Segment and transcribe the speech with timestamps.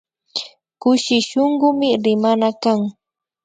[0.81, 2.79] Kushi shunkumi rimana kan